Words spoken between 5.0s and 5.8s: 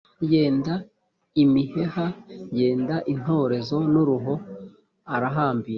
arahambira,